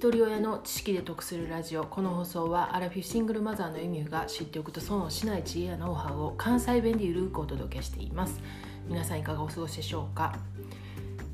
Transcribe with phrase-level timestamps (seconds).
[0.00, 1.84] 一人親の知識で得するラジオ。
[1.84, 8.40] この放送はアラフィフシングルマザーのエミューが知っておくと損をしない知恵やノウハウを関西弁でゆるくお届けしています。
[8.88, 10.34] 皆さんいかがお過ごしでしょうか？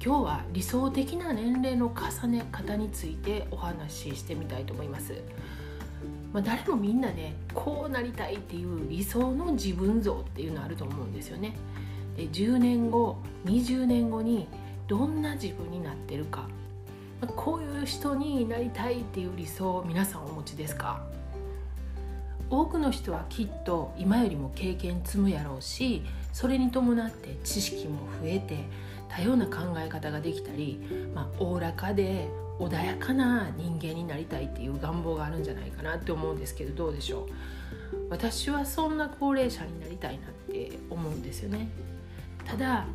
[0.05, 5.13] 今日は理想的な年齢の重ね方についてお話ししてみたいと思います。
[6.33, 11.57] まあ、誰もみんなねこうなりたいっていう理想の自分像っていうのあると思うんですよね。
[12.17, 14.49] で10年後20年後に
[14.89, 16.49] どんな自分になってるか。
[17.35, 21.03] こういう人になりたいっていう理想皆さんお持ちですか？
[22.49, 28.65] 多くの人はきっと今よりも経験積むやろうしそれに伴って知識も増えて
[29.09, 30.81] 多様な考え方ができたり
[31.41, 32.29] おおらかで
[32.61, 37.27] 穏やかな人間になりたいっていう願望があるんじゃないかなって思うんですけどどうでしょ
[37.93, 38.07] う？
[38.11, 41.69] 私はそんな高齢者になりたいなって思うんですよね。
[42.45, 42.87] ただ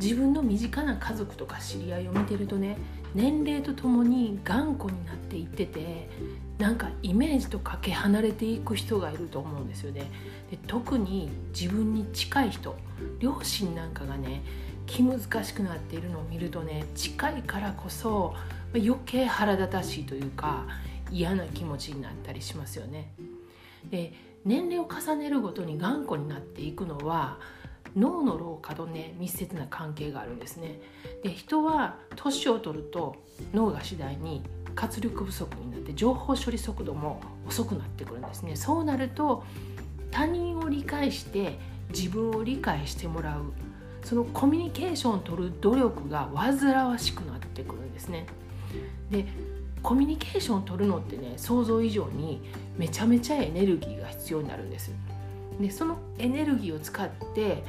[0.00, 2.76] 自分の身近な家族とか知り合いを見てるとね
[3.14, 6.08] 年齢とともに頑固になっていってて
[6.58, 10.10] なんかイメージとかけ離れていく人がいると思うんですよね。
[10.50, 12.76] で特に自分に近い人
[13.18, 14.42] 両親なんかがね
[14.86, 18.34] 気難しくなっているのを見るとね近いからこそ
[18.74, 20.66] 余計腹立たしいというか
[21.10, 23.12] 嫌な気持ちになったりしますよね。
[23.90, 24.12] で
[24.44, 27.38] 年齢を重ねるごとに頑固になっていくのは
[27.96, 30.80] 脳の老化とね密接な関係があるんですね。
[31.22, 33.16] で人は年を取ると
[33.52, 34.42] 脳が次第に
[34.74, 38.56] 活力不足になって情報処理速度も遅くなってくるんですね。
[38.56, 39.44] そうなると
[40.10, 41.58] 他人を理解して
[41.92, 43.52] 自分を理解してもらう
[44.04, 48.26] そのコミュニケーションを取る努力が煩わしくなってくるんですね。
[49.10, 49.26] で
[49.82, 52.42] コミュニケーションを取るのってね想像以上に
[52.76, 54.92] めちゃめちゃエネルギーが必要になるんです。
[55.60, 57.62] でそのエネルギーを使って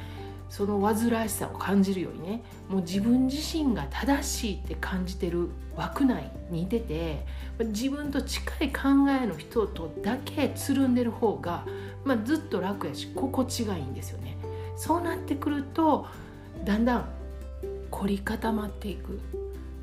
[0.48, 7.24] その煩わしさを感じるよりねもう自分自身が正しいって感じてる枠内にいてて
[7.58, 11.64] 自分と近い考えの人とだけつるんでる方が、
[12.04, 14.36] まあ、ずっと楽やし心地がいいんですよね。
[14.76, 16.06] そうなってくると
[16.64, 17.08] だんだん
[17.90, 19.20] 凝り固まっていく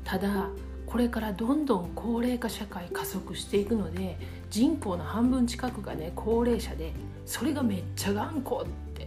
[0.04, 0.48] ただ
[0.90, 4.18] これからどんどん高齢化社会加速していくので
[4.50, 6.92] 人口の半分近くがね高齢者で
[7.26, 9.06] それがめっちゃ頑固って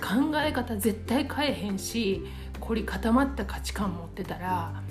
[0.00, 2.24] 考え方絶対変えへんし
[2.60, 4.82] 凝り固まった価値観持ってたら、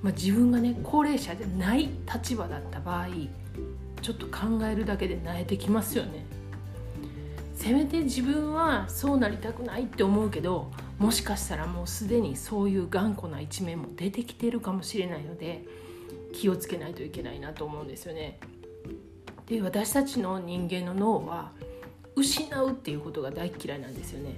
[0.00, 3.08] まあ、自分がね高齢者じゃない立場だった場合
[4.00, 6.24] ちょっと考えるだけで慣れてきますよね。
[7.56, 15.64] せめて自分はそうなりたくないって思うけどもしかしたらもうすでにそういう頑固な一面も出てきてるかもしれないので
[16.32, 18.40] 気をつけないといけないなと思うんですよね。
[19.46, 21.52] で私たちの人間の脳は
[22.14, 24.34] 失うっていうことが大嫌いなんですよね。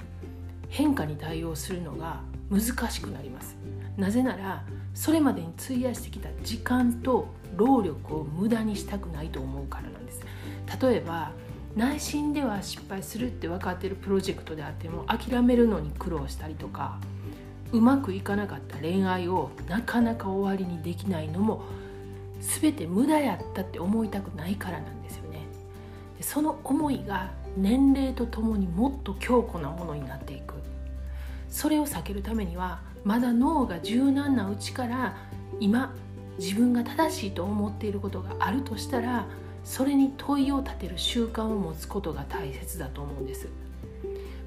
[0.69, 3.57] 変化に対応するのが難しくなります。
[3.97, 10.21] なぜならそれまでに費やしてきた時間と労力を無駄にしたくないと思うからなんです。
[10.81, 11.33] 例えば
[11.77, 16.99] 内心では失敗するって分かってるプロジェクトであっても諦めるのに苦労したりとか
[17.73, 21.63] うまくいかなかった恋愛をなかなか終わりにできないのも
[22.41, 25.47] 全て無駄やったって思いたくないからなんですよね。
[26.19, 30.55] でその思いが年齢とともにもっと強固なものになっていく
[31.49, 35.17] それを避けるためにはまだ脳が柔軟なうちから
[35.59, 35.93] 今
[36.39, 39.27] 自分が正しいと思っていることがあるとしたら
[39.65, 43.49] それに問いを立てる習慣を持つことが大切だと思うんです。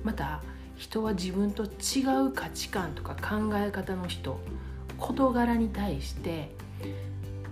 [0.04, 0.42] また
[0.76, 4.40] 人は自分と違う価値観とか考え方の人
[4.98, 6.52] 事柄に対して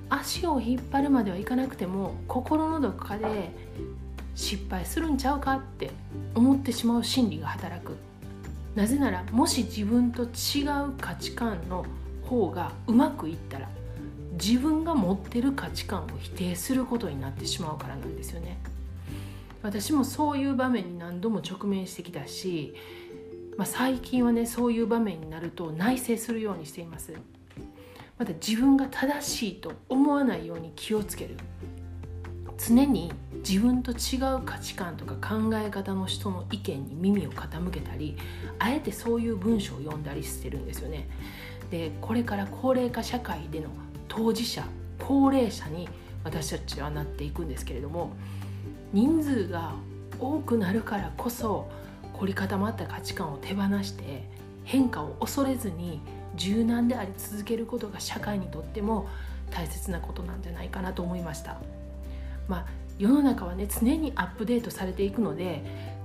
[0.10, 3.52] 足を引っ張るまではいかなくても心のどこかで
[4.36, 5.92] 失敗するんちゃうかって
[6.36, 7.96] 思ってしまう心理が働く。
[8.76, 11.86] なぜならもし自分と違う価値観の
[12.24, 13.70] 方がうまくいったら
[14.32, 18.58] 自分が持ってる価値観を否定することになってしまうからなんですよね。
[19.64, 22.74] 私もそういう場面に何度も直面してきたし、
[23.58, 27.14] まあ、最近はねそういう場面になると内省するようにしています。
[28.18, 31.38] また自分が正しいと思わないように気をつける。
[32.58, 38.16] 常に自分と違う価値観とか考え方の人の意見に耳を傾けたり
[38.60, 41.10] あえてそういう文章を読んだりしてるんですよね。
[41.72, 43.70] でこれから高齢化社会での
[44.14, 44.66] 当事者
[45.00, 45.88] 高齢者に
[46.26, 48.12] 私たちはなっていくんですけれども
[48.92, 49.72] 人数が
[50.20, 51.70] 多くなるからこそ
[52.14, 54.28] 凝り固まった価値観を手放して
[54.66, 56.02] 変化を恐れずに
[56.36, 59.08] 柔軟であり続けることが社会にとっても
[59.50, 61.58] 大切なことなんじゃないかなと思いました。
[62.48, 62.66] まあ、
[63.00, 65.64] 世の中はね常にアップデートされていくので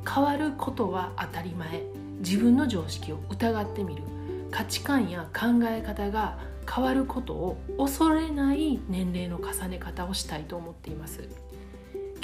[0.08, 1.82] 変わることは当たり前
[2.20, 4.03] 自分の常識を疑ってみる
[4.50, 6.38] 価値観や考え方が
[6.72, 11.28] 変わることを恐れない年齢の重ね方をしたいと思っています。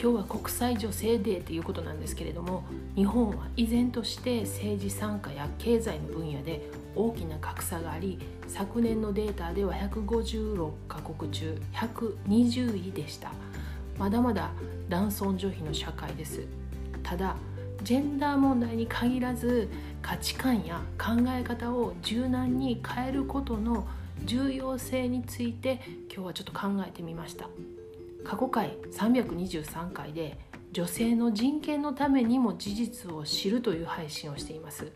[0.02, 2.64] 今日は国際女性デーということなんですけれども
[2.96, 6.60] 日本は依然として政治参加や経済の分野で
[6.96, 13.30] 大きな格差があり昨年のデータでは156カ国中120位でした。
[13.96, 14.50] まだまだ
[14.88, 16.46] 男尊女卑の社会です。
[17.04, 17.36] ただ
[17.82, 19.68] ジェンダー問題に限らず
[20.02, 23.86] 価値観や考え方を柔軟に変えることの
[24.24, 25.80] 重要性について
[26.12, 27.48] 今日はちょっと考えてみました。
[28.24, 30.38] 過去回323回で
[30.70, 34.92] 女性の人権のためにも事実を知るという配信をしています。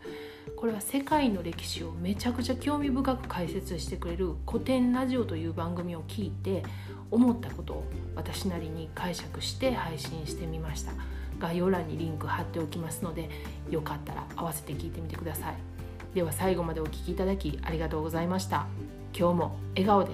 [0.56, 6.62] これは世界の歴史をめちゃくちゃ興味深く解説してくれる古典ラジオという番組を聞いて
[7.10, 7.84] 思ったことを
[8.14, 10.92] 私なりに解釈して配信してみました。
[11.38, 13.28] 概要欄にリンク貼っておきますので
[13.70, 15.54] よかったら合わせて聞いてみてください。
[16.14, 18.66] では最後までお聴きいただきありがとうございました。
[19.12, 20.12] 今日も笑顔で。